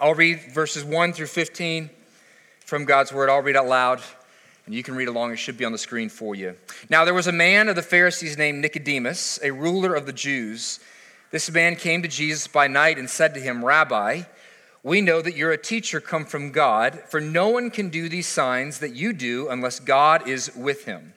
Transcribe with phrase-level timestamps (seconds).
[0.00, 1.90] I'll read verses 1 through 15
[2.60, 3.28] from God's word.
[3.28, 4.00] I'll read out loud,
[4.64, 5.32] and you can read along.
[5.32, 6.54] It should be on the screen for you.
[6.88, 10.78] Now, there was a man of the Pharisees named Nicodemus, a ruler of the Jews.
[11.32, 14.22] This man came to Jesus by night and said to him, Rabbi,
[14.84, 18.28] we know that you're a teacher come from God, for no one can do these
[18.28, 21.12] signs that you do unless God is with him.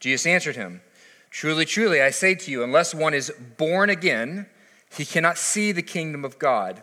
[0.00, 0.82] Jesus answered him,
[1.30, 4.44] Truly, truly, I say to you, unless one is born again,
[4.90, 6.82] he cannot see the kingdom of God.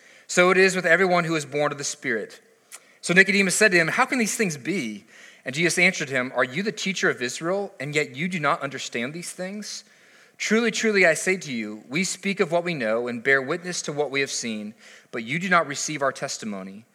[0.31, 2.39] So it is with everyone who is born of the Spirit.
[3.01, 5.03] So Nicodemus said to him, How can these things be?
[5.43, 8.61] And Jesus answered him, Are you the teacher of Israel, and yet you do not
[8.61, 9.83] understand these things?
[10.37, 13.81] Truly, truly, I say to you, we speak of what we know and bear witness
[13.81, 14.73] to what we have seen,
[15.11, 16.85] but you do not receive our testimony.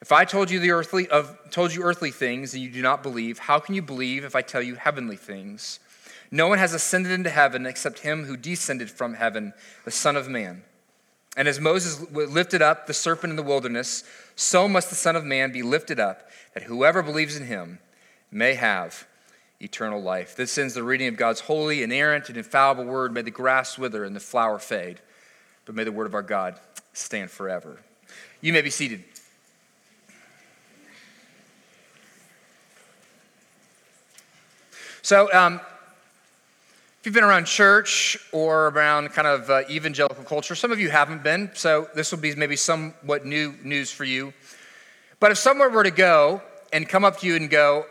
[0.00, 3.04] If I told you the earthly of told you earthly things and you do not
[3.04, 5.78] believe, how can you believe if I tell you heavenly things?
[6.32, 9.52] No one has ascended into heaven except him who descended from heaven,
[9.84, 10.64] the Son of Man.
[11.36, 15.24] And as Moses lifted up the serpent in the wilderness, so must the Son of
[15.24, 17.78] Man be lifted up, that whoever believes in him
[18.32, 19.06] may have
[19.60, 20.34] eternal life.
[20.34, 23.12] This ends the reading of God's holy, inerrant, and infallible word.
[23.12, 25.00] May the grass wither and the flower fade,
[25.66, 26.58] but may the word of our God
[26.92, 27.78] stand forever.
[28.40, 29.04] You may be seated.
[35.02, 35.60] So, um,
[37.00, 40.90] if you've been around church or around kind of uh, evangelical culture, some of you
[40.90, 44.34] haven't been, so this will be maybe somewhat new news for you.
[45.18, 46.42] But if someone were to go
[46.74, 47.86] and come up to you and go,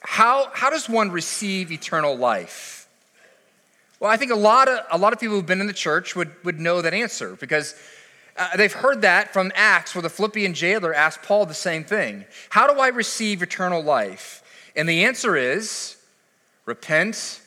[0.00, 2.88] how, how does one receive eternal life?
[4.00, 6.16] Well, I think a lot of, a lot of people who've been in the church
[6.16, 7.76] would, would know that answer because
[8.36, 12.24] uh, they've heard that from Acts, where the Philippian jailer asked Paul the same thing
[12.50, 14.42] How do I receive eternal life?
[14.74, 15.96] And the answer is
[16.66, 17.40] repent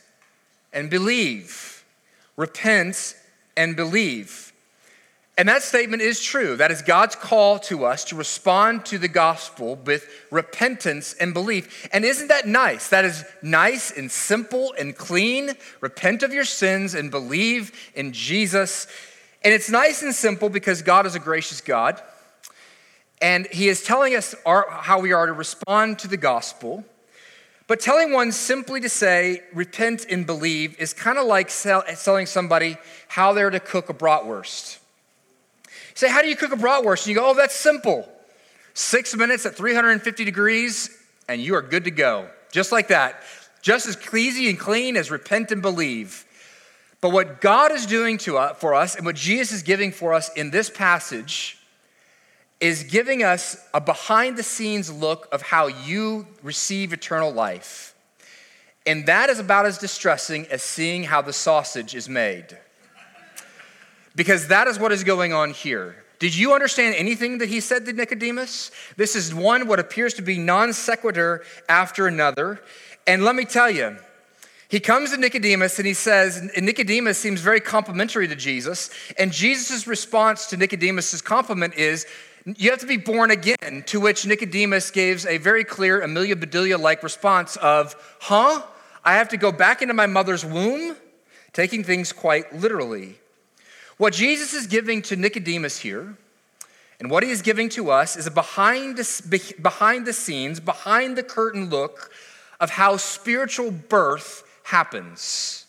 [0.73, 1.83] and believe.
[2.35, 3.15] Repent
[3.57, 4.51] and believe.
[5.37, 6.57] And that statement is true.
[6.57, 11.89] That is God's call to us to respond to the gospel with repentance and belief.
[11.93, 12.89] And isn't that nice?
[12.89, 15.53] That is nice and simple and clean.
[15.79, 18.88] Repent of your sins and believe in Jesus.
[19.43, 22.01] And it's nice and simple because God is a gracious God.
[23.21, 26.83] And He is telling us our, how we are to respond to the gospel.
[27.71, 32.25] But telling one simply to say, repent and believe, is kind of like sell, telling
[32.25, 32.75] somebody
[33.07, 34.77] how they're to cook a bratwurst.
[35.67, 37.03] You say, How do you cook a bratwurst?
[37.03, 38.11] And you go, Oh, that's simple.
[38.73, 40.89] Six minutes at 350 degrees,
[41.29, 42.27] and you are good to go.
[42.51, 43.23] Just like that.
[43.61, 46.25] Just as easy and clean as repent and believe.
[46.99, 49.93] But what God is doing to us, uh, for us, and what Jesus is giving
[49.93, 51.57] for us in this passage,
[52.61, 57.95] is giving us a behind the scenes look of how you receive eternal life.
[58.85, 62.57] And that is about as distressing as seeing how the sausage is made.
[64.16, 66.03] Because that is what is going on here.
[66.19, 68.69] Did you understand anything that he said to Nicodemus?
[68.95, 72.61] This is one what appears to be non sequitur after another.
[73.07, 73.97] And let me tell you,
[74.69, 78.91] he comes to Nicodemus and he says, and Nicodemus seems very complimentary to Jesus.
[79.17, 82.05] And Jesus' response to Nicodemus' compliment is,
[82.46, 86.78] you have to be born again, to which Nicodemus gives a very clear Amelia Bedelia
[86.78, 88.63] like response of, Huh?
[89.03, 90.96] I have to go back into my mother's womb?
[91.53, 93.16] Taking things quite literally.
[93.97, 96.18] What Jesus is giving to Nicodemus here,
[97.00, 101.18] and what he is giving to us, is a behind the, behind the scenes, behind
[101.18, 102.12] the curtain look
[102.59, 105.66] of how spiritual birth happens.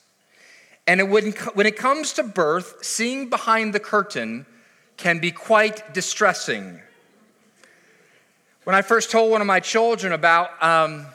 [0.86, 4.46] And when, when it comes to birth, seeing behind the curtain
[5.02, 6.80] can be quite distressing.
[8.62, 11.06] When I first told one of my children about um,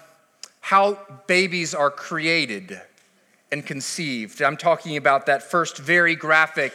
[0.60, 2.81] how babies are created
[3.50, 6.74] and conceived, I'm talking about that first very graphic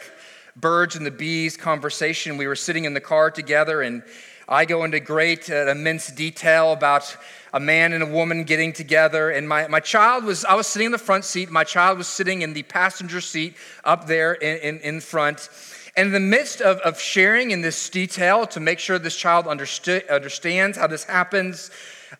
[0.55, 2.35] birds and the bees conversation.
[2.35, 4.01] We were sitting in the car together, and
[4.49, 7.15] I go into great, uh, immense detail about
[7.53, 9.29] a man and a woman getting together.
[9.29, 12.07] And my, my child was, I was sitting in the front seat, my child was
[12.07, 15.47] sitting in the passenger seat up there in, in, in front.
[15.95, 19.47] And in the midst of, of sharing in this detail to make sure this child
[19.47, 21.69] understood, understands how this happens,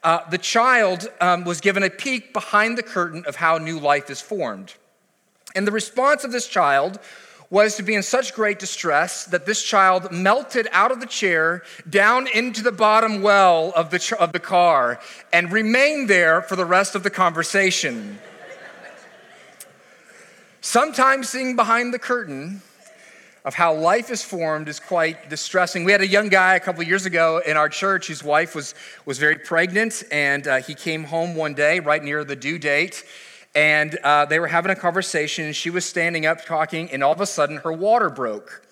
[0.03, 4.09] uh, the child um, was given a peek behind the curtain of how new life
[4.09, 4.73] is formed.
[5.55, 6.99] And the response of this child
[7.49, 11.61] was to be in such great distress that this child melted out of the chair
[11.87, 14.99] down into the bottom well of the, of the car
[15.31, 18.19] and remained there for the rest of the conversation.
[20.61, 22.61] Sometimes seeing behind the curtain
[23.45, 25.83] of how life is formed is quite distressing.
[25.83, 28.73] We had a young guy a couple years ago in our church whose wife was,
[29.05, 33.03] was very pregnant, and uh, he came home one day right near the due date
[33.55, 37.13] and uh, they were having a conversation, and she was standing up talking, and all
[37.13, 38.65] of a sudden her water broke.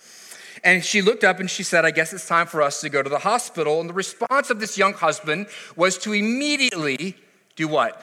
[0.63, 3.01] And she looked up and she said, I guess it's time for us to go
[3.01, 3.79] to the hospital.
[3.81, 7.15] And the response of this young husband was to immediately
[7.55, 7.99] do what?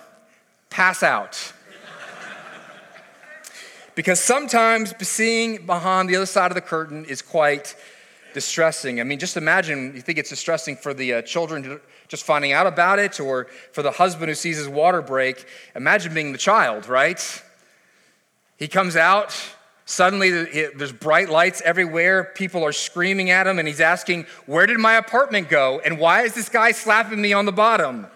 [0.69, 1.53] Pass out.
[3.99, 7.75] Because sometimes seeing behind the other side of the curtain is quite
[8.33, 9.01] distressing.
[9.01, 12.69] I mean, just imagine you think it's distressing for the uh, children just finding out
[12.69, 15.45] about it, or for the husband who sees his water break.
[15.75, 17.43] Imagine being the child, right?
[18.57, 19.37] He comes out,
[19.85, 24.79] suddenly there's bright lights everywhere, people are screaming at him, and he's asking, Where did
[24.79, 25.81] my apartment go?
[25.85, 28.07] And why is this guy slapping me on the bottom?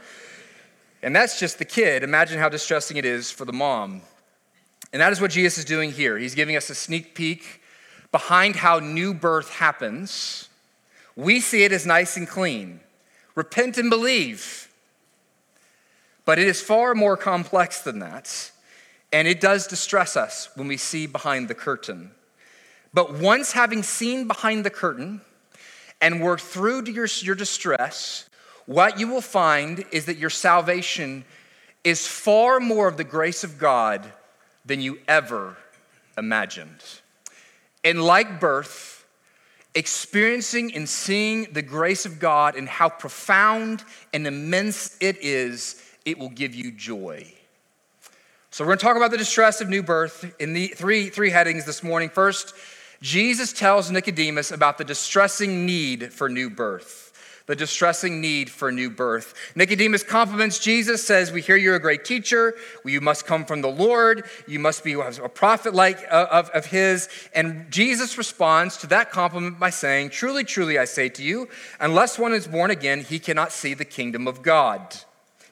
[1.02, 2.04] And that's just the kid.
[2.04, 4.02] Imagine how distressing it is for the mom.
[4.92, 6.18] And that is what Jesus is doing here.
[6.18, 7.62] He's giving us a sneak peek
[8.10, 10.48] behind how new birth happens.
[11.16, 12.80] We see it as nice and clean.
[13.34, 14.70] Repent and believe.
[16.24, 18.50] But it is far more complex than that.
[19.12, 22.12] And it does distress us when we see behind the curtain.
[22.94, 25.22] But once having seen behind the curtain
[26.00, 28.28] and worked through your, your distress,
[28.66, 31.24] what you will find is that your salvation
[31.84, 34.12] is far more of the grace of God
[34.64, 35.56] than you ever
[36.16, 36.82] imagined.
[37.84, 39.04] And like birth,
[39.74, 46.18] experiencing and seeing the grace of God and how profound and immense it is, it
[46.18, 47.26] will give you joy.
[48.50, 51.30] So, we're going to talk about the distress of new birth in the three, three
[51.30, 52.10] headings this morning.
[52.10, 52.54] First,
[53.00, 57.11] Jesus tells Nicodemus about the distressing need for new birth
[57.46, 59.34] the distressing need for new birth.
[59.54, 62.54] Nicodemus compliments Jesus, says, We hear you're a great teacher.
[62.84, 64.24] You must come from the Lord.
[64.46, 67.08] You must be a prophet like uh, of, of his.
[67.34, 71.48] And Jesus responds to that compliment by saying, Truly, truly, I say to you,
[71.80, 74.96] unless one is born again, he cannot see the kingdom of God.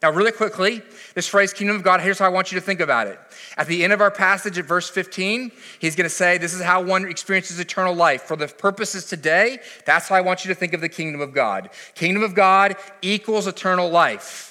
[0.02, 0.80] Now, really quickly,
[1.14, 3.20] this phrase, kingdom of God, here's how I want you to think about it.
[3.58, 6.62] At the end of our passage at verse 15, he's going to say, This is
[6.62, 8.22] how one experiences eternal life.
[8.22, 11.34] For the purposes today, that's how I want you to think of the kingdom of
[11.34, 11.68] God.
[11.94, 14.49] Kingdom of God equals eternal life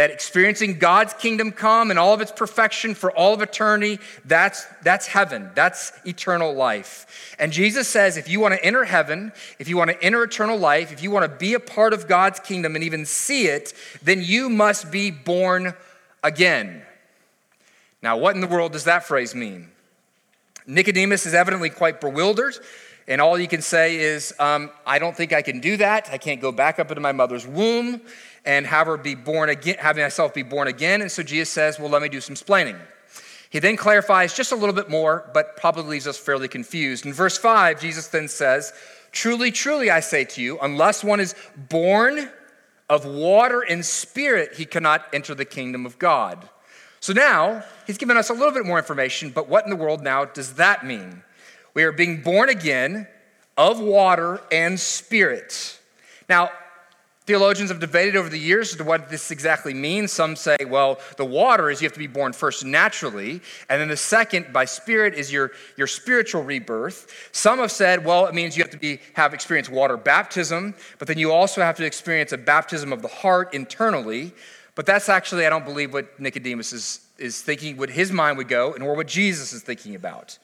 [0.00, 4.64] that experiencing God's kingdom come and all of its perfection for all of eternity, that's,
[4.82, 5.50] that's heaven.
[5.54, 7.34] That's eternal life.
[7.38, 10.56] And Jesus says if you want to enter heaven, if you want to enter eternal
[10.56, 13.74] life, if you want to be a part of God's kingdom and even see it,
[14.02, 15.74] then you must be born
[16.24, 16.80] again.
[18.02, 19.68] Now, what in the world does that phrase mean?
[20.66, 22.54] Nicodemus is evidently quite bewildered.
[23.10, 26.08] And all you can say is, um, I don't think I can do that.
[26.12, 28.00] I can't go back up into my mother's womb
[28.44, 31.02] and have her be born again, having myself be born again.
[31.02, 32.76] And so Jesus says, Well, let me do some explaining.
[33.50, 37.04] He then clarifies just a little bit more, but probably leaves us fairly confused.
[37.04, 38.72] In verse 5, Jesus then says,
[39.10, 41.34] Truly, truly, I say to you, unless one is
[41.68, 42.30] born
[42.88, 46.48] of water and spirit, he cannot enter the kingdom of God.
[47.00, 50.00] So now, he's given us a little bit more information, but what in the world
[50.00, 51.24] now does that mean?
[51.74, 53.06] We are being born again
[53.56, 55.78] of water and spirit.
[56.28, 56.50] Now,
[57.30, 60.10] Theologians have debated over the years as to what this exactly means.
[60.10, 63.86] Some say, well, the water is you have to be born first naturally, and then
[63.86, 67.28] the second by spirit is your, your spiritual rebirth.
[67.30, 71.06] Some have said, well, it means you have to be, have experienced water baptism, but
[71.06, 74.32] then you also have to experience a baptism of the heart internally.
[74.74, 78.48] But that's actually, I don't believe, what Nicodemus is, is thinking, what his mind would
[78.48, 80.36] go, and or what Jesus is thinking about.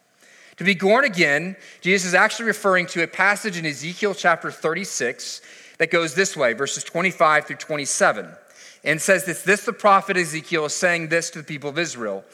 [0.59, 5.43] To be born again, Jesus is actually referring to a passage in Ezekiel chapter 36
[5.79, 8.29] that goes this way, verses 25 through 27.
[8.85, 12.25] And says this this the prophet Ezekiel is saying this to the people of Israel.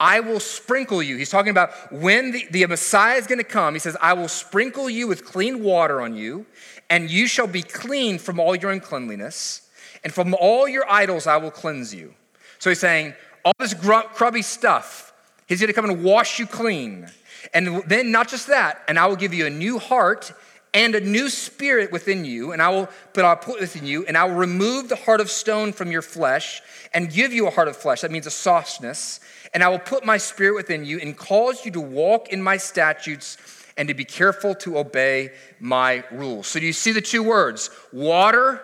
[0.00, 1.16] I will sprinkle you.
[1.16, 3.74] He's talking about when the, the Messiah is going to come.
[3.74, 6.46] He says, I will sprinkle you with clean water on you,
[6.88, 9.68] and you shall be clean from all your uncleanliness,
[10.04, 12.14] and from all your idols I will cleanse you.
[12.60, 15.12] So he's saying, all this grubby stuff,
[15.48, 17.08] he's going to come and wash you clean.
[17.54, 20.32] And then, not just that, and I will give you a new heart
[20.74, 24.16] and a new spirit within you, and I will put I'll put within you, and
[24.16, 26.60] I will remove the heart of stone from your flesh
[26.92, 28.02] and give you a heart of flesh.
[28.02, 29.20] That means a softness.
[29.54, 32.58] And I will put my spirit within you and cause you to walk in my
[32.58, 33.38] statutes
[33.76, 35.30] and to be careful to obey
[35.60, 36.48] my rules.
[36.48, 37.70] So do you see the two words?
[37.92, 38.60] Water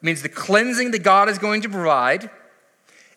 [0.00, 2.30] means the cleansing that God is going to provide,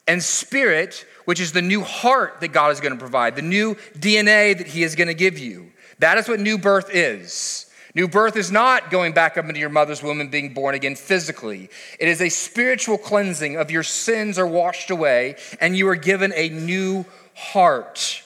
[0.08, 3.76] and spirit, which is the new heart that God is going to provide, the new
[3.98, 5.72] DNA that He is going to give you.
[6.00, 7.66] That is what new birth is.
[7.96, 10.96] New birth is not going back up into your mother's womb and being born again
[10.96, 11.70] physically.
[11.98, 16.34] It is a spiritual cleansing of your sins are washed away and you are given
[16.36, 18.22] a new heart.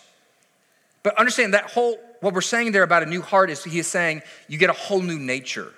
[1.04, 3.86] But understand that whole, what we're saying there about a new heart is he is
[3.86, 5.72] saying you get a whole new nature.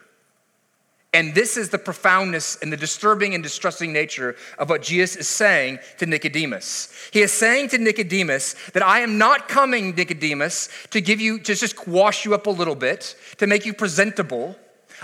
[1.14, 5.28] And this is the profoundness and the disturbing and distressing nature of what Jesus is
[5.28, 6.94] saying to Nicodemus.
[7.12, 11.54] He is saying to Nicodemus that I am not coming, Nicodemus, to give you, to
[11.54, 14.56] just wash you up a little bit, to make you presentable.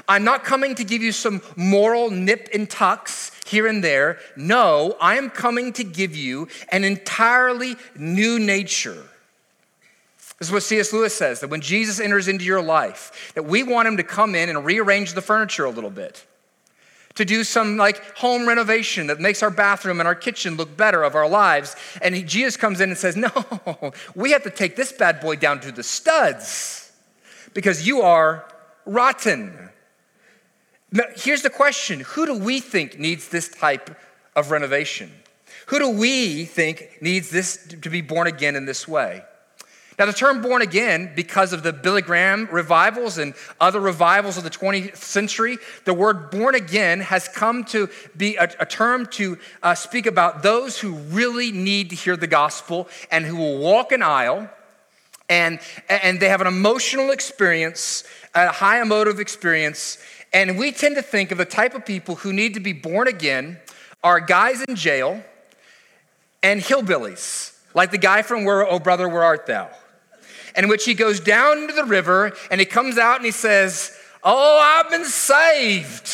[0.07, 4.19] I'm not coming to give you some moral nip and tucks here and there.
[4.37, 9.03] No, I am coming to give you an entirely new nature.
[10.39, 10.93] This is what C.S.
[10.93, 14.35] Lewis says that when Jesus enters into your life, that we want him to come
[14.35, 16.25] in and rearrange the furniture a little bit,
[17.15, 21.03] to do some like home renovation that makes our bathroom and our kitchen look better
[21.03, 21.75] of our lives.
[22.01, 23.31] And he, Jesus comes in and says, No,
[24.15, 26.91] we have to take this bad boy down to the studs
[27.53, 28.47] because you are
[28.85, 29.69] rotten.
[30.91, 33.97] Now, here's the question Who do we think needs this type
[34.35, 35.11] of renovation?
[35.67, 39.23] Who do we think needs this to be born again in this way?
[39.99, 44.43] Now, the term born again, because of the Billy Graham revivals and other revivals of
[44.43, 49.39] the 20th century, the word born again has come to be a, a term to
[49.63, 53.91] uh, speak about those who really need to hear the gospel and who will walk
[53.91, 54.47] an aisle
[55.29, 59.97] and, and they have an emotional experience, a high emotive experience.
[60.31, 63.07] And we tend to think of the type of people who need to be born
[63.07, 63.59] again
[64.03, 65.23] are guys in jail
[66.43, 69.69] and hillbillies, like the guy from Where, Oh Brother, Where Art Thou?
[70.57, 73.97] In which he goes down into the river and he comes out and he says,
[74.23, 76.09] Oh, I've been saved.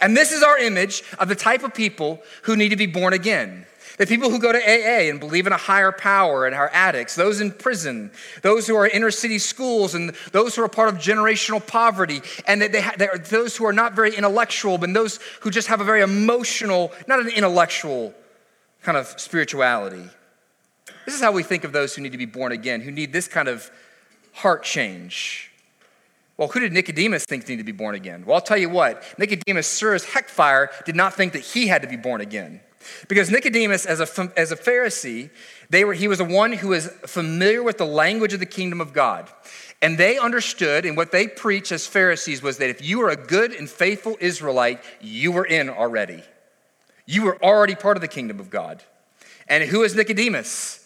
[0.00, 3.12] And this is our image of the type of people who need to be born
[3.12, 3.66] again.
[3.98, 7.16] The people who go to AA and believe in a higher power and are addicts,
[7.16, 10.94] those in prison, those who are inner city schools, and those who are part of
[10.94, 15.68] generational poverty, and they, are those who are not very intellectual, but those who just
[15.68, 18.14] have a very emotional, not an intellectual
[18.82, 20.08] kind of spirituality.
[21.10, 23.12] This is how we think of those who need to be born again, who need
[23.12, 23.68] this kind of
[24.32, 25.50] heart change.
[26.36, 28.24] Well, who did Nicodemus think needed to be born again?
[28.24, 31.66] Well, I'll tell you what, Nicodemus, sir as heck fire, did not think that he
[31.66, 32.60] had to be born again.
[33.08, 35.30] Because Nicodemus, as a, as a Pharisee,
[35.68, 38.80] they were, he was the one who was familiar with the language of the kingdom
[38.80, 39.28] of God.
[39.82, 43.16] And they understood, and what they preached as Pharisees was that if you were a
[43.16, 46.22] good and faithful Israelite, you were in already.
[47.04, 48.84] You were already part of the kingdom of God.
[49.48, 50.76] And who is Nicodemus?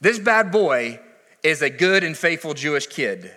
[0.00, 1.00] This bad boy
[1.42, 3.30] is a good and faithful Jewish kid.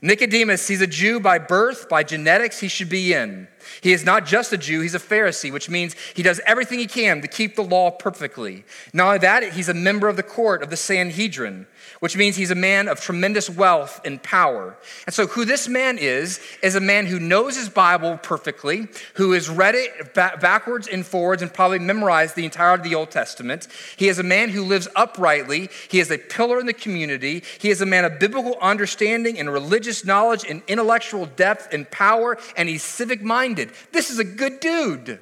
[0.00, 3.48] Nicodemus, he's a Jew by birth, by genetics, he should be in.
[3.80, 6.86] He is not just a Jew, he's a Pharisee, which means he does everything he
[6.86, 8.64] can to keep the law perfectly.
[8.92, 11.66] Not only that, he's a member of the court of the Sanhedrin
[12.00, 14.76] which means he's a man of tremendous wealth and power.
[15.06, 19.32] And so, who this man is, is a man who knows his Bible perfectly, who
[19.32, 23.68] has read it backwards and forwards and probably memorized the entirety of the Old Testament.
[23.96, 25.70] He is a man who lives uprightly.
[25.88, 27.42] He is a pillar in the community.
[27.58, 32.38] He is a man of biblical understanding and religious knowledge and intellectual depth and power,
[32.56, 33.22] and he's civic
[33.56, 33.74] minded.
[33.92, 35.20] This is a good dude.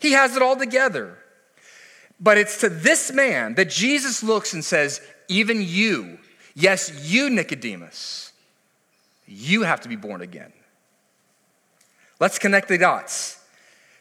[0.00, 1.18] He has it all together.
[2.18, 6.18] But it's to this man that Jesus looks and says, Even you,
[6.54, 8.32] yes, you, Nicodemus,
[9.26, 10.52] you have to be born again.
[12.20, 13.40] Let's connect the dots.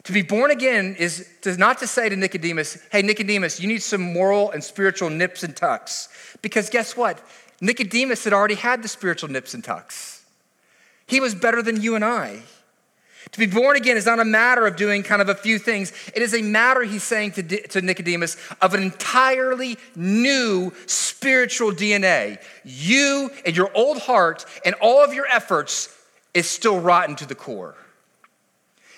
[0.05, 3.83] To be born again is to not to say to Nicodemus, hey, Nicodemus, you need
[3.83, 6.09] some moral and spiritual nips and tucks.
[6.41, 7.21] Because guess what?
[7.61, 10.21] Nicodemus had already had the spiritual nips and tucks.
[11.11, 12.41] He was better than you and I.
[13.31, 15.93] To be born again is not a matter of doing kind of a few things.
[16.13, 22.41] It is a matter, he's saying to, to Nicodemus, of an entirely new spiritual DNA.
[22.65, 25.97] You and your old heart and all of your efforts
[26.33, 27.75] is still rotten to the core.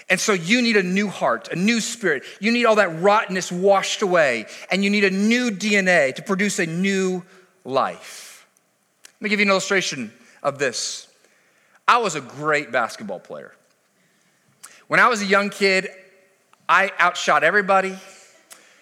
[0.10, 2.24] And so you need a new heart, a new spirit.
[2.40, 6.60] You need all that rottenness washed away, and you need a new DNA to produce
[6.60, 7.24] a new
[7.64, 8.46] life.
[9.06, 10.12] Let me give you an illustration
[10.42, 11.08] of this.
[11.88, 13.54] I was a great basketball player.
[14.94, 15.90] When I was a young kid,
[16.70, 17.98] I outshot everybody.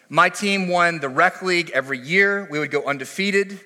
[0.09, 2.49] My team won the rec league every year.
[2.51, 3.61] We would go undefeated.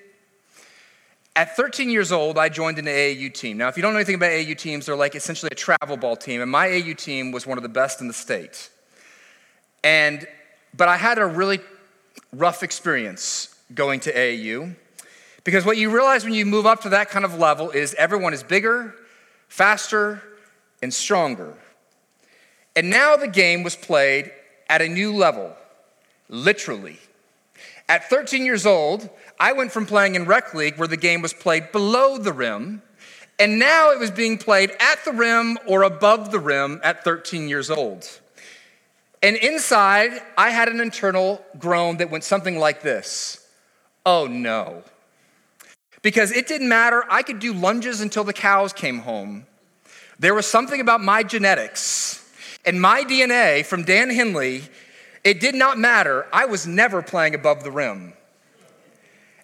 [1.34, 3.58] At 13 years old, I joined an AAU team.
[3.58, 6.14] Now, if you don't know anything about AAU teams, they're like essentially a travel ball
[6.14, 8.70] team, and my AAU team was one of the best in the state.
[9.82, 10.24] And,
[10.72, 11.58] but I had a really
[12.32, 14.76] rough experience going to AAU
[15.42, 18.32] because what you realize when you move up to that kind of level is everyone
[18.32, 18.94] is bigger,
[19.48, 20.22] faster,
[20.80, 21.56] and stronger.
[22.76, 24.30] And now the game was played
[24.68, 25.56] at a new level,
[26.28, 26.98] literally.
[27.88, 29.08] At 13 years old,
[29.40, 32.82] I went from playing in rec league where the game was played below the rim,
[33.38, 37.48] and now it was being played at the rim or above the rim at 13
[37.48, 38.20] years old.
[39.22, 43.42] And inside, I had an internal groan that went something like this
[44.04, 44.84] Oh no.
[46.02, 49.46] Because it didn't matter, I could do lunges until the cows came home.
[50.18, 52.25] There was something about my genetics
[52.66, 54.62] and my DNA from Dan Henley,
[55.22, 56.26] it did not matter.
[56.32, 58.12] I was never playing above the rim.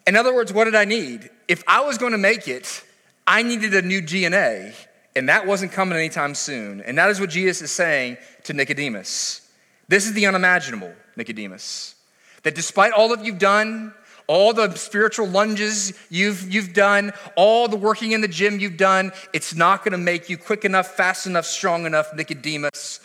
[0.07, 1.31] In other words, what did I need?
[1.47, 2.85] If I was going to make it,
[3.27, 4.75] I needed a new DNA,
[5.15, 6.81] and that wasn't coming anytime soon.
[6.81, 9.49] And that is what Jesus is saying to Nicodemus.
[9.87, 11.95] This is the unimaginable, Nicodemus.
[12.43, 13.95] That despite all that you've done,
[14.27, 19.13] all the spiritual lunges you've, you've done, all the working in the gym you've done,
[19.33, 23.01] it's not going to make you quick enough, fast enough, strong enough, Nicodemus,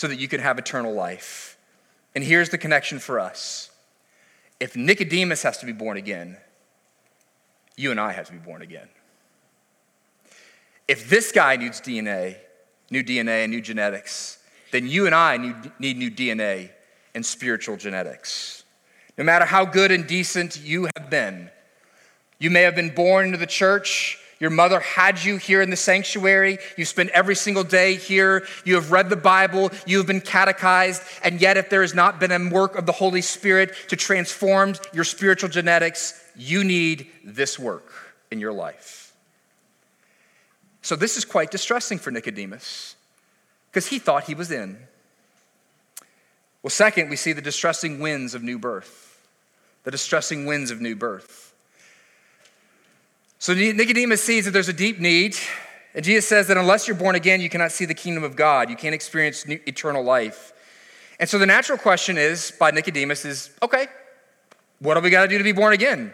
[0.00, 1.58] so that you can have eternal life.
[2.14, 3.70] And here's the connection for us
[4.58, 6.38] if Nicodemus has to be born again,
[7.76, 8.88] you and I have to be born again.
[10.88, 12.36] If this guy needs DNA,
[12.90, 14.38] new DNA and new genetics,
[14.72, 15.36] then you and I
[15.78, 16.70] need new DNA
[17.14, 18.64] and spiritual genetics.
[19.18, 21.50] No matter how good and decent you have been,
[22.38, 24.18] you may have been born into the church.
[24.40, 26.58] Your mother had you here in the sanctuary.
[26.78, 28.46] You spend every single day here.
[28.64, 29.70] You have read the Bible.
[29.86, 31.02] You have been catechized.
[31.22, 34.74] And yet, if there has not been a work of the Holy Spirit to transform
[34.94, 37.92] your spiritual genetics, you need this work
[38.30, 39.14] in your life.
[40.80, 42.96] So, this is quite distressing for Nicodemus
[43.70, 44.78] because he thought he was in.
[46.62, 49.20] Well, second, we see the distressing winds of new birth.
[49.84, 51.49] The distressing winds of new birth.
[53.40, 55.34] So, Nicodemus sees that there's a deep need,
[55.94, 58.68] and Jesus says that unless you're born again, you cannot see the kingdom of God.
[58.68, 60.52] You can't experience eternal life.
[61.18, 63.86] And so, the natural question is by Nicodemus is okay,
[64.80, 66.12] what do we got to do to be born again?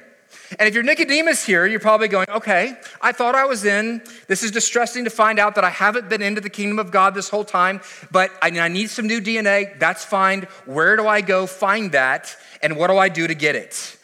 [0.61, 4.03] And if you're Nicodemus here, you're probably going, okay, I thought I was in.
[4.29, 7.13] This is distressing to find out that I haven't been into the kingdom of God
[7.13, 7.81] this whole time,
[8.13, 9.77] but I, need some new DNA.
[9.81, 10.43] That's fine.
[10.65, 12.37] Where do I go find that?
[12.63, 13.97] And what do I do to get it?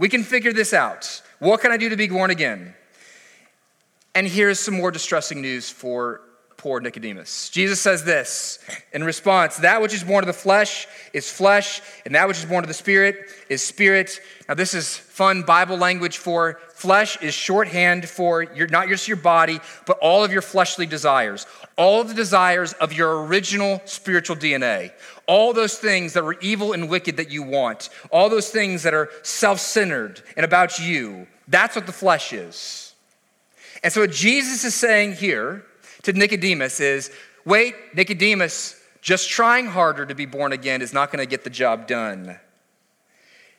[0.00, 1.22] We can figure this out.
[1.42, 2.72] What can I do to be born again?
[4.14, 6.20] And here's some more distressing news for
[6.56, 7.50] poor Nicodemus.
[7.50, 8.60] Jesus says this
[8.92, 12.44] in response That which is born of the flesh is flesh, and that which is
[12.44, 14.20] born of the spirit is spirit.
[14.48, 19.16] Now, this is fun Bible language for flesh is shorthand for your, not just your
[19.16, 24.36] body, but all of your fleshly desires, all of the desires of your original spiritual
[24.36, 24.92] DNA,
[25.26, 28.94] all those things that were evil and wicked that you want, all those things that
[28.94, 31.26] are self centered and about you.
[31.48, 32.94] That's what the flesh is.
[33.82, 35.64] And so, what Jesus is saying here
[36.02, 37.10] to Nicodemus is
[37.44, 41.50] wait, Nicodemus, just trying harder to be born again is not going to get the
[41.50, 42.38] job done.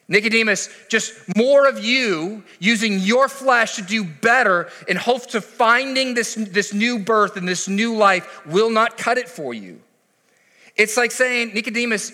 [0.08, 6.14] Nicodemus, just more of you using your flesh to do better in hopes of finding
[6.14, 9.82] this, this new birth and this new life will not cut it for you.
[10.76, 12.12] It's like saying, Nicodemus,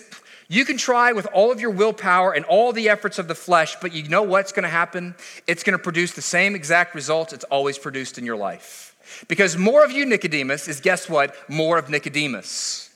[0.50, 3.76] you can try with all of your willpower and all the efforts of the flesh,
[3.80, 5.14] but you know what's going to happen?
[5.46, 8.96] It's going to produce the same exact results it's always produced in your life.
[9.28, 11.36] Because more of you, Nicodemus, is guess what?
[11.48, 12.90] More of Nicodemus,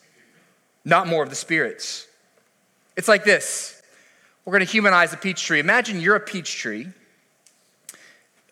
[0.85, 2.09] not more of the spirits.
[2.97, 3.81] It's like this
[4.45, 5.61] we're going to humanize a peach tree.
[5.61, 6.89] Imagine you're a peach tree.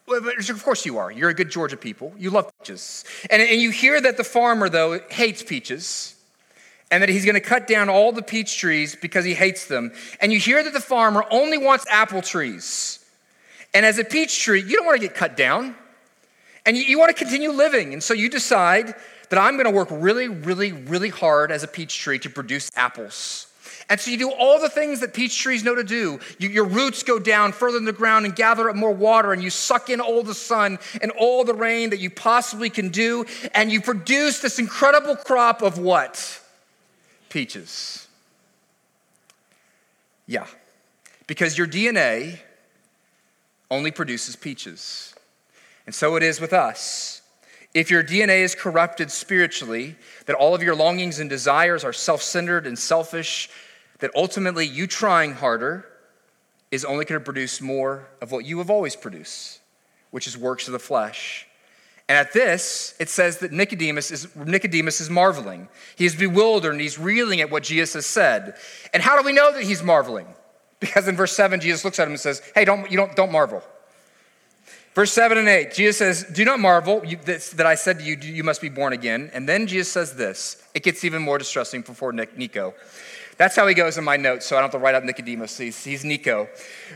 [0.08, 1.10] Of course you are.
[1.10, 2.12] You're a good Georgia people.
[2.16, 3.04] You love peaches.
[3.30, 6.14] And, and you hear that the farmer, though, hates peaches
[6.92, 9.92] and that he's going to cut down all the peach trees because he hates them.
[10.20, 13.02] And you hear that the farmer only wants apple trees.
[13.72, 15.74] And as a peach tree, you don't want to get cut down.
[16.66, 17.94] And you, you want to continue living.
[17.94, 18.94] And so you decide
[19.30, 22.70] that I'm going to work really, really, really hard as a peach tree to produce
[22.76, 23.46] apples.
[23.88, 26.20] And so you do all the things that peach trees know to do.
[26.38, 29.42] You, your roots go down further in the ground and gather up more water, and
[29.42, 33.24] you suck in all the sun and all the rain that you possibly can do,
[33.54, 36.41] and you produce this incredible crop of what?
[37.32, 38.08] Peaches.
[40.26, 40.46] Yeah,
[41.26, 42.38] because your DNA
[43.70, 45.14] only produces peaches.
[45.86, 47.22] And so it is with us.
[47.72, 52.20] If your DNA is corrupted spiritually, that all of your longings and desires are self
[52.20, 53.48] centered and selfish,
[54.00, 55.86] that ultimately you trying harder
[56.70, 59.60] is only going to produce more of what you have always produced,
[60.10, 61.46] which is works of the flesh.
[62.08, 65.68] And at this, it says that Nicodemus is, Nicodemus is marveling.
[65.96, 68.56] He is bewildered and he's reeling at what Jesus has said.
[68.92, 70.26] And how do we know that he's marveling?
[70.80, 73.30] Because in verse 7, Jesus looks at him and says, Hey, don't, you don't, don't
[73.30, 73.62] marvel.
[74.94, 78.44] Verse 7 and 8, Jesus says, Do not marvel that, I said to you, you
[78.44, 79.30] must be born again.
[79.32, 80.62] And then Jesus says this.
[80.74, 82.74] It gets even more distressing before Nico.
[83.42, 85.58] That's how he goes in my notes, so I don't have to write up Nicodemus.
[85.58, 86.48] He's, he's Nico.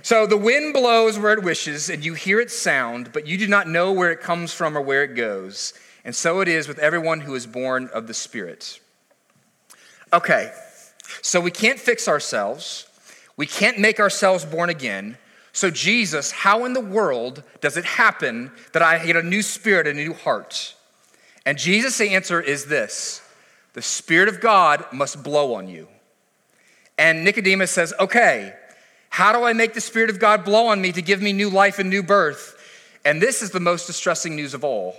[0.02, 3.48] So the wind blows where it wishes, and you hear its sound, but you do
[3.48, 5.74] not know where it comes from or where it goes.
[6.04, 8.78] And so it is with everyone who is born of the Spirit.
[10.12, 10.52] Okay,
[11.20, 12.86] so we can't fix ourselves,
[13.36, 15.18] we can't make ourselves born again.
[15.52, 19.88] So, Jesus, how in the world does it happen that I get a new spirit,
[19.88, 20.76] a new heart?
[21.44, 23.20] And Jesus' answer is this
[23.72, 25.88] the Spirit of God must blow on you.
[26.98, 28.54] And Nicodemus says, Okay,
[29.10, 31.50] how do I make the Spirit of God blow on me to give me new
[31.50, 32.54] life and new birth?
[33.04, 34.96] And this is the most distressing news of all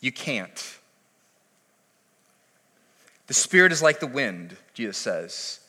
[0.00, 0.78] you can't.
[3.26, 5.60] The Spirit is like the wind, Jesus says.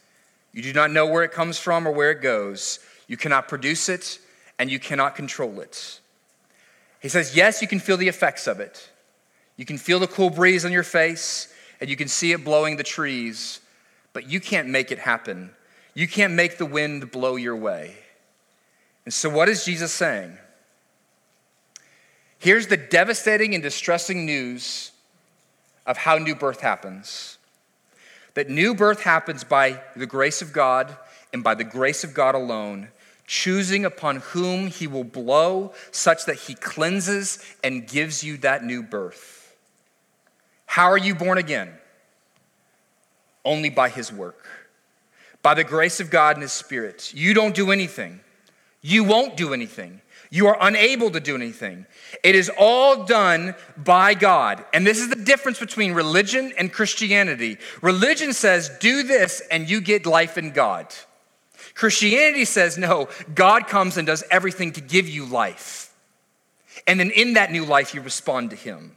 [0.54, 2.80] You do not know where it comes from or where it goes.
[3.08, 4.20] You cannot produce it
[4.58, 6.00] and you cannot control it.
[7.02, 8.90] He says, Yes, you can feel the effects of it.
[9.58, 12.78] You can feel the cool breeze on your face and you can see it blowing
[12.78, 13.60] the trees,
[14.14, 15.52] but you can't make it happen.
[15.94, 17.96] You can't make the wind blow your way.
[19.06, 20.38] And so, what is Jesus saying?
[22.40, 24.92] Here's the devastating and distressing news
[25.86, 27.38] of how new birth happens
[28.34, 30.96] that new birth happens by the grace of God
[31.34, 32.88] and by the grace of God alone
[33.32, 38.84] choosing upon whom he will blow, such that he cleanses and gives you that new
[38.84, 39.56] birth.
[40.66, 41.72] How are you born again?
[43.44, 44.46] Only by his work,
[45.42, 47.14] by the grace of God and his Spirit.
[47.16, 48.20] You don't do anything,
[48.82, 50.02] you won't do anything.
[50.34, 51.86] You are unable to do anything.
[52.24, 54.64] It is all done by God.
[54.74, 57.58] And this is the difference between religion and Christianity.
[57.82, 60.88] Religion says, do this and you get life in God.
[61.74, 65.94] Christianity says, no, God comes and does everything to give you life.
[66.88, 68.96] And then in that new life, you respond to Him.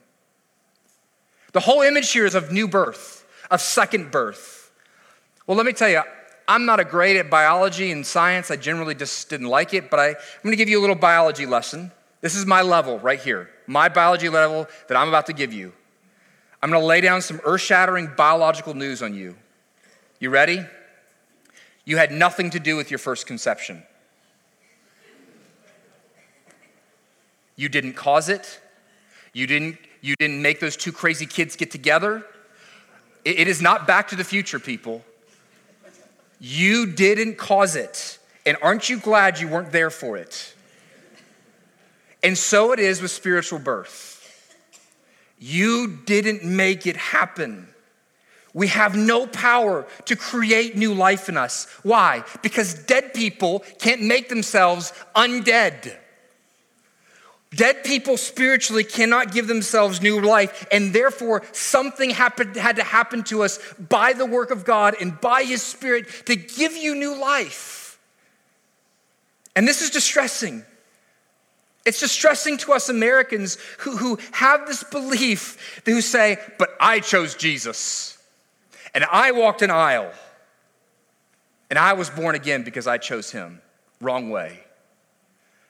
[1.52, 3.24] The whole image here is of new birth,
[3.55, 4.71] of second birth.
[5.47, 6.03] Well, let me tell you,
[6.47, 8.51] I'm not a great at biology and science.
[8.51, 10.97] I generally just didn't like it, but I, I'm going to give you a little
[10.97, 11.90] biology lesson.
[12.21, 15.73] This is my level right here, my biology level that I'm about to give you.
[16.62, 19.37] I'm going to lay down some earth shattering biological news on you.
[20.19, 20.64] You ready?
[21.85, 23.83] You had nothing to do with your first conception.
[27.57, 28.61] You didn't cause it.
[29.33, 32.25] You didn't, you didn't make those two crazy kids get together.
[33.25, 35.05] It, is not back to the future, people.
[36.41, 38.19] You didn't cause it.
[38.47, 40.55] And aren't you glad you weren't there for it?
[42.23, 44.13] And so it is with spiritual birth.
[45.39, 47.69] You didn't make it happen.
[48.55, 51.67] We have no power to create new life in us.
[51.83, 52.25] Why?
[52.41, 55.97] Because dead people can't make themselves undead.
[57.55, 63.23] Dead people spiritually cannot give themselves new life, and therefore something happened, had to happen
[63.25, 67.19] to us by the work of God and by His Spirit to give you new
[67.19, 67.99] life.
[69.55, 70.64] And this is distressing.
[71.85, 77.35] It's distressing to us Americans who, who have this belief, who say, But I chose
[77.35, 78.19] Jesus.
[78.95, 80.12] And I walked an aisle,
[81.69, 83.61] and I was born again because I chose him.
[84.01, 84.61] Wrong way.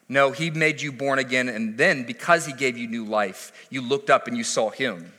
[0.08, 3.80] No, he made you born again, and then because he gave you new life, you
[3.80, 5.12] looked up and you saw him.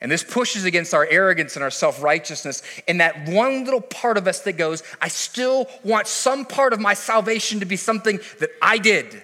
[0.00, 4.18] And this pushes against our arrogance and our self righteousness, and that one little part
[4.18, 8.20] of us that goes, I still want some part of my salvation to be something
[8.40, 9.22] that I did.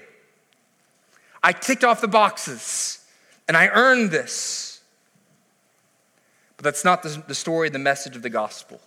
[1.43, 3.05] I ticked off the boxes,
[3.49, 4.81] and I earned this.
[6.57, 8.81] But that's not the, the story, the message of the gospel.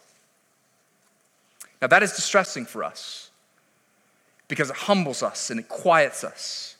[1.81, 3.29] Now, that is distressing for us
[4.47, 6.75] because it humbles us and it quiets us.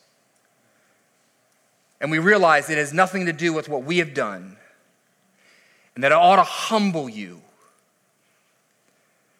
[2.00, 4.56] And we realize it has nothing to do with what we have done,
[5.94, 7.40] and that it ought to humble you.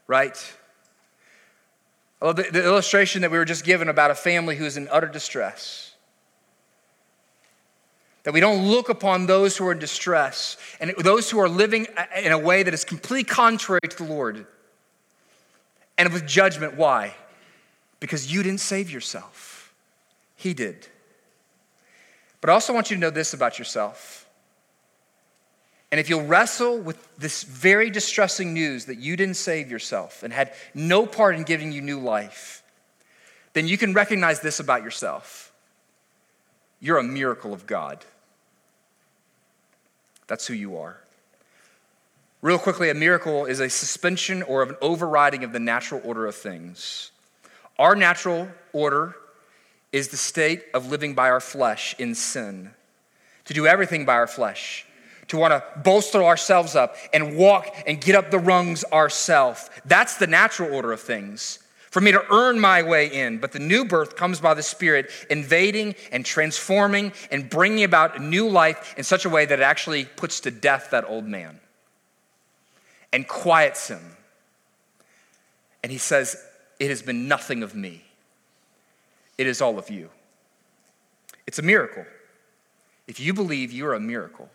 [0.07, 0.55] Right?
[2.21, 4.89] Well, the, the illustration that we were just given about a family who is in
[4.91, 5.87] utter distress
[8.27, 11.87] that we don't look upon those who are in distress and those who are living
[12.21, 14.49] in a way that is completely contrary to the Lord.
[15.97, 17.15] And with judgment, why?
[18.01, 19.75] Because you didn't save yourself,
[20.37, 20.87] He did.
[22.41, 24.27] But I also want you to know this about yourself.
[25.91, 30.33] And if you'll wrestle with this very distressing news that you didn't save yourself and
[30.33, 32.63] had no part in giving you new life,
[33.53, 35.53] then you can recognize this about yourself.
[36.81, 38.05] You're a miracle of God.
[40.27, 41.01] That's who you are.
[42.43, 46.35] Real quickly, a miracle is a suspension or an overriding of the natural order of
[46.35, 47.11] things.
[47.79, 49.17] Our natural order
[49.93, 52.71] is the state of living by our flesh in sin,
[53.45, 54.87] to do everything by our flesh,
[55.29, 59.71] to want to bolster ourselves up and walk and get up the rungs ourselves.
[59.85, 61.61] That's the natural order of things.
[61.91, 65.11] For me to earn my way in, but the new birth comes by the Spirit,
[65.31, 69.63] invading and transforming and bringing about a new life in such a way that it
[69.63, 71.59] actually puts to death that old man
[73.13, 74.17] and quiets him.
[75.83, 76.37] And he says,
[76.79, 78.05] It has been nothing of me,
[79.39, 80.11] it is all of you.
[81.47, 82.05] It's a miracle.
[83.07, 84.51] If you believe, you're a miracle.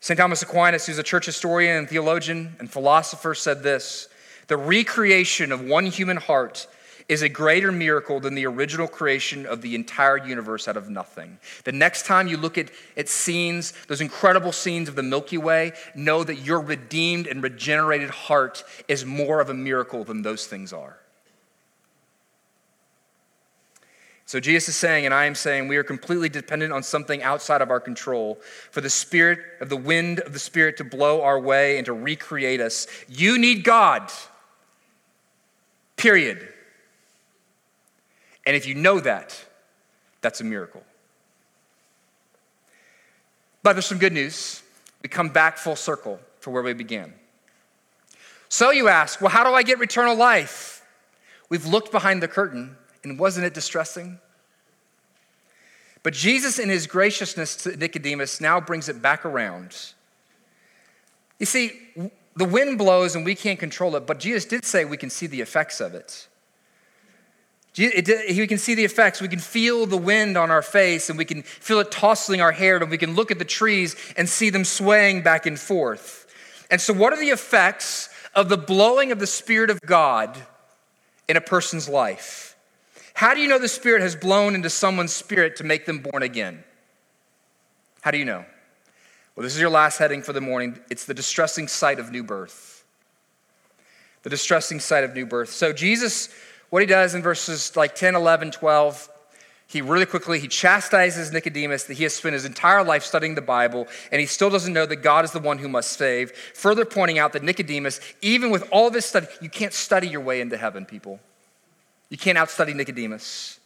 [0.00, 0.18] St.
[0.18, 4.08] Thomas Aquinas, who's a church historian and theologian and philosopher, said this
[4.48, 6.66] The recreation of one human heart
[7.10, 11.36] is a greater miracle than the original creation of the entire universe out of nothing.
[11.64, 15.72] The next time you look at, at scenes, those incredible scenes of the Milky Way,
[15.96, 20.72] know that your redeemed and regenerated heart is more of a miracle than those things
[20.72, 20.98] are.
[24.24, 27.60] So Jesus is saying, and I am saying, we are completely dependent on something outside
[27.60, 28.38] of our control
[28.70, 31.92] for the spirit of the wind of the spirit to blow our way and to
[31.92, 32.86] recreate us.
[33.08, 34.08] You need God.
[35.96, 36.46] Period.
[38.50, 39.40] And if you know that,
[40.22, 40.82] that's a miracle.
[43.62, 44.60] But there's some good news.
[45.04, 47.14] We come back full circle for where we began.
[48.48, 50.84] So you ask, well, how do I get eternal life?
[51.48, 54.18] We've looked behind the curtain and wasn't it distressing?
[56.02, 59.76] But Jesus, in his graciousness to Nicodemus, now brings it back around.
[61.38, 61.70] You see,
[62.34, 65.28] the wind blows and we can't control it, but Jesus did say we can see
[65.28, 66.26] the effects of it.
[67.76, 69.20] We can see the effects.
[69.20, 72.52] We can feel the wind on our face and we can feel it tossing our
[72.52, 76.26] hair and we can look at the trees and see them swaying back and forth.
[76.70, 80.36] And so, what are the effects of the blowing of the Spirit of God
[81.28, 82.56] in a person's life?
[83.14, 86.22] How do you know the Spirit has blown into someone's spirit to make them born
[86.22, 86.64] again?
[88.02, 88.44] How do you know?
[89.36, 90.78] Well, this is your last heading for the morning.
[90.90, 92.84] It's the distressing sight of new birth.
[94.22, 95.50] The distressing sight of new birth.
[95.50, 96.28] So, Jesus,
[96.70, 99.08] what he does in verses like 10, 11, 12,
[99.66, 103.40] he really quickly he chastises Nicodemus that he has spent his entire life studying the
[103.40, 106.32] Bible and he still doesn't know that God is the one who must save.
[106.54, 110.40] Further pointing out that Nicodemus, even with all this study, you can't study your way
[110.40, 111.20] into heaven, people.
[112.08, 113.60] You can't outstudy Nicodemus.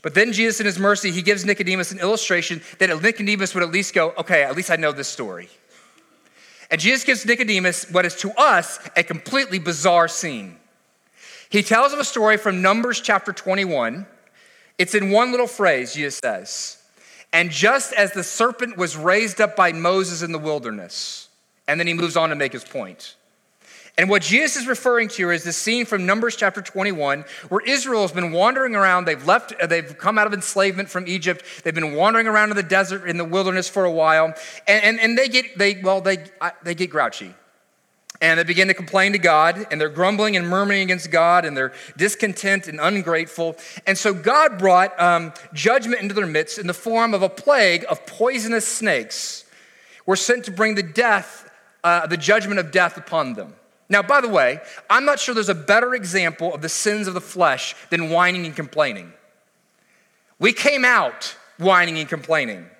[0.00, 3.70] But then Jesus, in his mercy, he gives Nicodemus an illustration that Nicodemus would at
[3.70, 5.48] least go, okay, at least I know this story.
[6.70, 10.56] And Jesus gives Nicodemus what is to us a completely bizarre scene.
[11.52, 14.06] He tells him a story from Numbers chapter 21.
[14.78, 16.82] It's in one little phrase, Jesus says,
[17.30, 21.28] and just as the serpent was raised up by Moses in the wilderness,
[21.68, 23.16] and then he moves on to make his point.
[23.98, 28.00] And what Jesus is referring to is the scene from Numbers chapter 21, where Israel
[28.00, 29.04] has been wandering around.
[29.04, 31.44] They've left, uh, they've come out of enslavement from Egypt.
[31.62, 34.32] They've been wandering around in the desert, in the wilderness for a while.
[34.66, 36.24] And, and, and they get, they, well, they,
[36.62, 37.34] they get grouchy.
[38.22, 41.56] And they begin to complain to God, and they're grumbling and murmuring against God, and
[41.56, 43.56] they're discontent and ungrateful.
[43.84, 47.84] And so God brought um, judgment into their midst in the form of a plague
[47.90, 49.44] of poisonous snakes,
[50.06, 51.50] were sent to bring the death,
[51.82, 53.54] uh, the judgment of death upon them.
[53.88, 57.14] Now, by the way, I'm not sure there's a better example of the sins of
[57.14, 59.12] the flesh than whining and complaining.
[60.38, 62.70] We came out whining and complaining.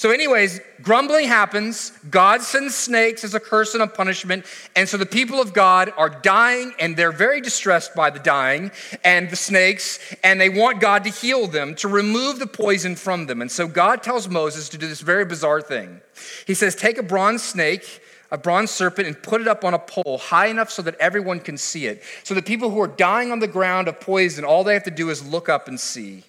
[0.00, 1.92] So, anyways, grumbling happens.
[2.08, 4.46] God sends snakes as a curse and a punishment.
[4.74, 8.70] And so the people of God are dying and they're very distressed by the dying
[9.04, 9.98] and the snakes.
[10.24, 13.42] And they want God to heal them, to remove the poison from them.
[13.42, 16.00] And so God tells Moses to do this very bizarre thing.
[16.46, 18.00] He says, Take a bronze snake
[18.32, 21.40] a bronze serpent and put it up on a pole high enough so that everyone
[21.40, 22.02] can see it.
[22.22, 24.90] So the people who are dying on the ground of poison, all they have to
[24.92, 26.22] do is look up and see.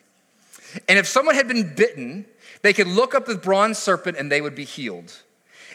[0.90, 2.26] And if someone had been bitten,
[2.62, 5.14] they could look up the bronze serpent and they would be healed.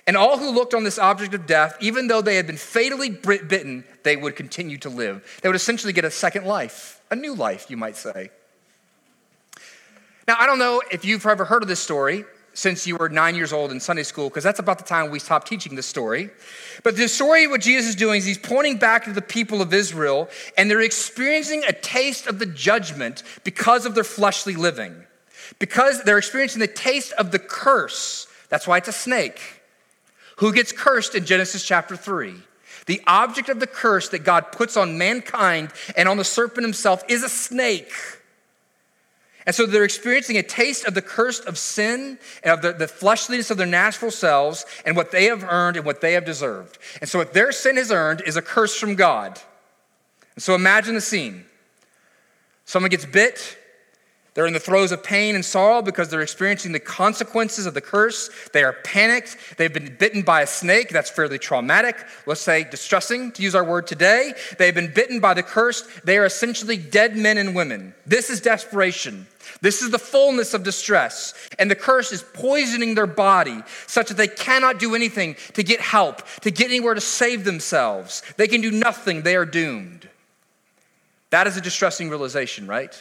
[0.07, 3.11] And all who looked on this object of death, even though they had been fatally
[3.11, 5.41] bitten, they would continue to live.
[5.43, 8.31] They would essentially get a second life, a new life, you might say.
[10.29, 13.35] Now, I don't know if you've ever heard of this story since you were nine
[13.35, 16.31] years old in Sunday school, because that's about the time we stopped teaching this story.
[16.83, 19.75] But the story, what Jesus is doing is he's pointing back to the people of
[19.75, 25.05] Israel, and they're experiencing a taste of the judgment because of their fleshly living.
[25.59, 28.27] Because they're experiencing the taste of the curse.
[28.49, 29.41] That's why it's a snake.
[30.37, 32.35] Who gets cursed in Genesis chapter 3?
[32.87, 37.03] The object of the curse that God puts on mankind and on the serpent himself
[37.09, 37.93] is a snake.
[39.45, 42.89] And so they're experiencing a taste of the curse of sin and of the, the
[42.89, 46.79] fleshliness of their natural selves and what they have earned and what they have deserved.
[47.01, 49.41] And so what their sin has earned is a curse from God.
[50.35, 51.45] And so imagine the scene.
[52.65, 53.57] Someone gets bit,
[54.37, 57.81] they're in the throes of pain and sorrow because they're experiencing the consequences of the
[57.81, 58.29] curse.
[58.53, 59.39] They are panicked.
[59.57, 60.91] They've been bitten by a snake.
[60.91, 61.97] That's fairly traumatic.
[62.27, 64.35] Let's say distressing, to use our word today.
[64.59, 65.89] They've been bitten by the curse.
[66.05, 67.95] They are essentially dead men and women.
[68.05, 69.27] This is desperation.
[69.63, 71.33] This is the fullness of distress.
[71.59, 75.81] And the curse is poisoning their body such that they cannot do anything to get
[75.81, 78.23] help, to get anywhere to save themselves.
[78.37, 79.23] They can do nothing.
[79.23, 80.11] They are doomed.
[81.31, 82.95] That is a distressing realization, right?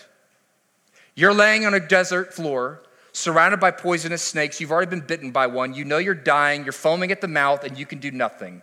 [1.15, 2.81] You're laying on a desert floor,
[3.13, 4.59] surrounded by poisonous snakes.
[4.59, 5.73] You've already been bitten by one.
[5.73, 6.63] You know you're dying.
[6.63, 8.61] You're foaming at the mouth, and you can do nothing.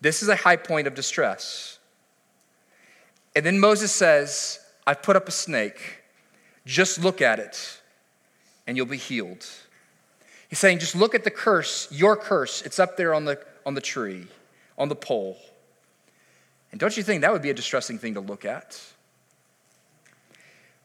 [0.00, 1.78] This is a high point of distress.
[3.36, 6.02] And then Moses says, I've put up a snake.
[6.66, 7.80] Just look at it,
[8.66, 9.46] and you'll be healed.
[10.48, 12.62] He's saying, just look at the curse, your curse.
[12.62, 14.26] It's up there on the, on the tree,
[14.76, 15.38] on the pole.
[16.72, 18.80] And don't you think that would be a distressing thing to look at?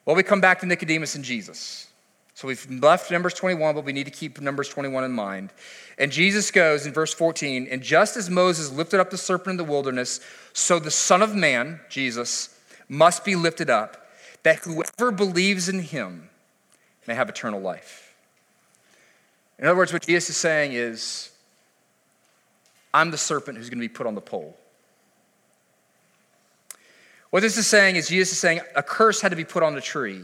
[0.06, 1.88] Well, we come back to Nicodemus and Jesus.
[2.36, 5.52] So we've left Numbers 21, but we need to keep Numbers 21 in mind.
[5.98, 9.58] And Jesus goes in verse 14, and just as Moses lifted up the serpent in
[9.58, 10.20] the wilderness,
[10.54, 14.06] so the Son of Man, Jesus, must be lifted up,
[14.44, 16.30] that whoever believes in him
[17.08, 18.14] may have eternal life.
[19.58, 21.32] In other words, what Jesus is saying is,
[22.94, 24.58] I'm the serpent who's going to be put on the pole.
[27.36, 29.76] What this is saying is Jesus is saying a curse had to be put on
[29.76, 30.22] the tree.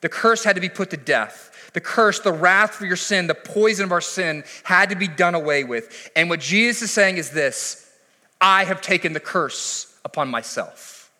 [0.00, 1.70] The curse had to be put to death.
[1.74, 5.06] The curse, the wrath for your sin, the poison of our sin had to be
[5.06, 6.10] done away with.
[6.16, 7.92] And what Jesus is saying is this
[8.40, 11.12] I have taken the curse upon myself.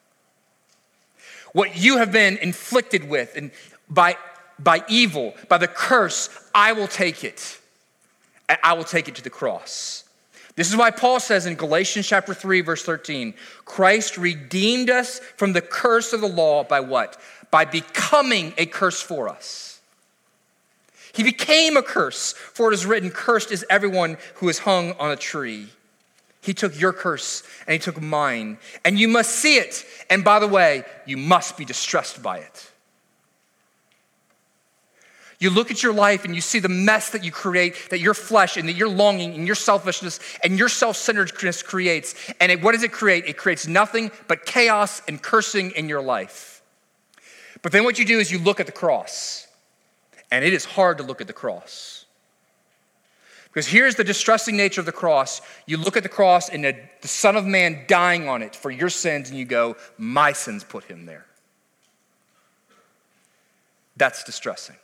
[1.52, 3.50] What you have been inflicted with and
[3.90, 4.16] by,
[4.58, 7.60] by evil, by the curse, I will take it.
[8.64, 10.04] I will take it to the cross.
[10.60, 13.32] This is why Paul says in Galatians chapter 3 verse 13,
[13.64, 17.18] Christ redeemed us from the curse of the law by what?
[17.50, 19.80] By becoming a curse for us.
[21.14, 25.10] He became a curse, for it is written, cursed is everyone who is hung on
[25.10, 25.68] a tree.
[26.42, 29.86] He took your curse and he took mine, and you must see it.
[30.10, 32.69] And by the way, you must be distressed by it.
[35.40, 38.12] You look at your life and you see the mess that you create, that your
[38.12, 42.14] flesh and that your longing and your selfishness and your self centeredness creates.
[42.40, 43.24] And it, what does it create?
[43.26, 46.62] It creates nothing but chaos and cursing in your life.
[47.62, 49.46] But then what you do is you look at the cross.
[50.30, 52.04] And it is hard to look at the cross.
[53.46, 55.40] Because here's the distressing nature of the cross.
[55.66, 58.70] You look at the cross and the, the Son of Man dying on it for
[58.70, 61.26] your sins, and you go, My sins put him there.
[63.96, 64.76] That's distressing.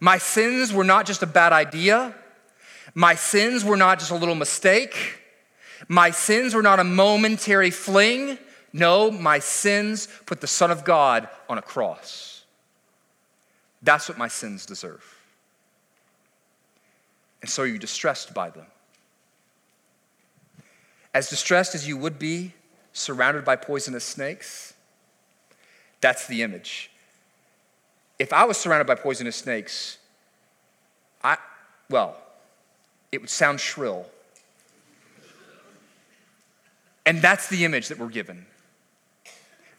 [0.00, 2.14] My sins were not just a bad idea.
[2.94, 5.20] My sins were not just a little mistake.
[5.88, 8.38] My sins were not a momentary fling.
[8.72, 12.44] No, my sins put the Son of God on a cross.
[13.82, 15.04] That's what my sins deserve.
[17.40, 18.66] And so you're distressed by them.
[21.14, 22.52] As distressed as you would be
[22.92, 24.74] surrounded by poisonous snakes,
[26.00, 26.90] that's the image
[28.18, 29.98] if I was surrounded by poisonous snakes,
[31.22, 31.36] I,
[31.90, 32.16] well,
[33.12, 34.06] it would sound shrill.
[37.04, 38.46] And that's the image that we're given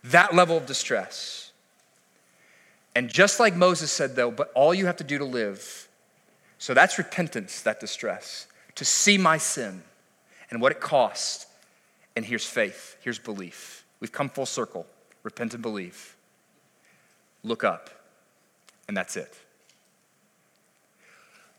[0.03, 1.51] that level of distress.
[2.95, 5.89] And just like Moses said, though, but all you have to do to live,
[6.59, 9.83] so that's repentance, that distress, to see my sin
[10.49, 11.47] and what it cost.
[12.15, 13.85] And here's faith, here's belief.
[13.99, 14.85] We've come full circle
[15.23, 16.15] repent and believe.
[17.43, 17.96] Look up
[18.87, 19.33] and that's it.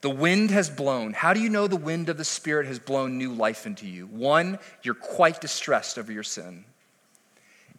[0.00, 1.12] The wind has blown.
[1.12, 4.06] How do you know the wind of the Spirit has blown new life into you?
[4.06, 6.64] One, you're quite distressed over your sin.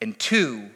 [0.02, 0.70] And two,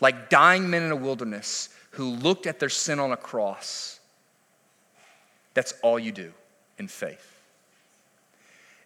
[0.00, 3.98] like dying men in a wilderness who looked at their sin on a cross,
[5.54, 6.32] that's all you do
[6.78, 7.34] in faith.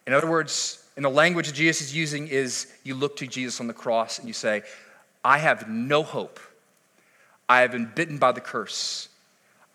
[0.07, 3.59] In other words, in the language that Jesus is using, is you look to Jesus
[3.59, 4.63] on the cross and you say,
[5.23, 6.39] I have no hope.
[7.47, 9.09] I have been bitten by the curse.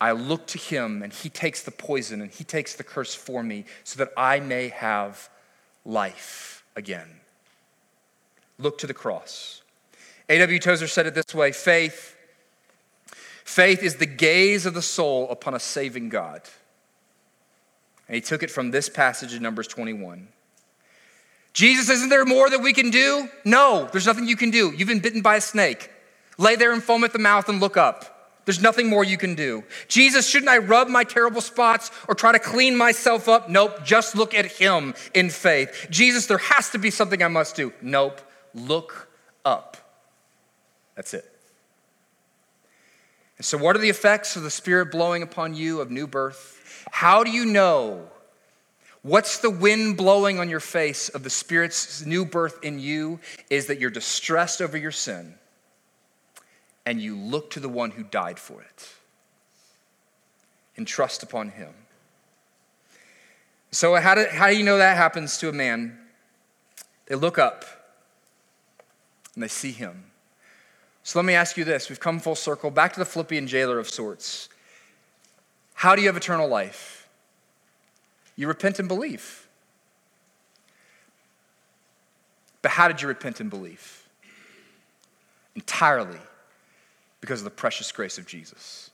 [0.00, 3.42] I look to him and he takes the poison and he takes the curse for
[3.42, 5.28] me so that I may have
[5.84, 7.08] life again.
[8.58, 9.62] Look to the cross.
[10.28, 10.58] A.W.
[10.58, 12.14] Tozer said it this way faith,
[13.44, 16.42] faith is the gaze of the soul upon a saving God.
[18.06, 20.28] And he took it from this passage in Numbers 21.
[21.52, 23.28] Jesus, isn't there more that we can do?
[23.44, 24.72] No, there's nothing you can do.
[24.72, 25.90] You've been bitten by a snake.
[26.38, 28.17] Lay there and foam at the mouth and look up.
[28.48, 29.62] There's nothing more you can do.
[29.88, 33.50] Jesus, shouldn't I rub my terrible spots or try to clean myself up?
[33.50, 35.88] Nope, just look at him in faith.
[35.90, 37.74] Jesus, there has to be something I must do.
[37.82, 38.22] Nope,
[38.54, 39.10] look
[39.44, 39.76] up.
[40.94, 41.30] That's it.
[43.36, 46.86] And so, what are the effects of the Spirit blowing upon you of new birth?
[46.90, 48.08] How do you know?
[49.02, 53.20] What's the wind blowing on your face of the Spirit's new birth in you?
[53.50, 55.37] Is that you're distressed over your sin
[56.88, 58.88] and you look to the one who died for it
[60.74, 61.68] and trust upon him.
[63.70, 65.98] So, how do, how do you know that happens to a man?
[67.04, 67.66] They look up
[69.34, 70.04] and they see him.
[71.02, 71.90] So let me ask you this.
[71.90, 74.48] We've come full circle back to the Philippian jailer of sorts.
[75.74, 77.06] How do you have eternal life?
[78.34, 79.46] You repent and believe.
[82.62, 84.08] But how did you repent and believe?
[85.54, 86.20] Entirely
[87.20, 88.90] because of the precious grace of Jesus,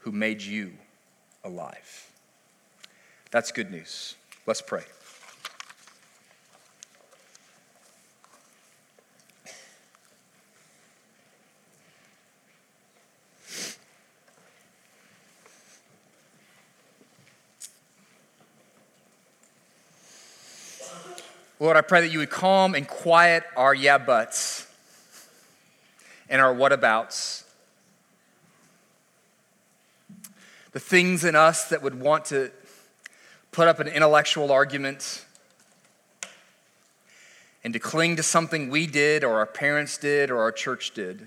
[0.00, 0.72] who made you
[1.44, 2.10] alive.
[3.30, 4.16] That's good news.
[4.46, 4.82] Let's pray.
[21.60, 24.66] Lord, I pray that you would calm and quiet our yeah buts
[26.30, 27.42] and our whatabouts.
[30.72, 32.50] The things in us that would want to
[33.50, 35.26] put up an intellectual argument
[37.64, 41.26] and to cling to something we did or our parents did or our church did.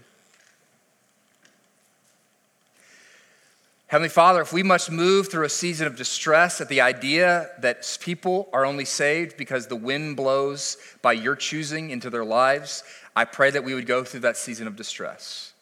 [3.87, 7.97] Heavenly Father, if we must move through a season of distress at the idea that
[8.01, 12.83] people are only saved because the wind blows by your choosing into their lives,
[13.15, 15.53] I pray that we would go through that season of distress.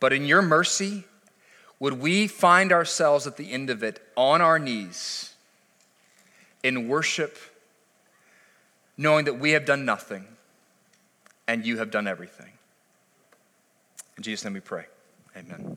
[0.00, 1.04] But in your mercy,
[1.78, 5.34] would we find ourselves at the end of it on our knees
[6.62, 7.38] in worship,
[8.96, 10.26] knowing that we have done nothing
[11.46, 12.50] and you have done everything?
[14.16, 14.86] In Jesus' name we pray.
[15.36, 15.76] Amen.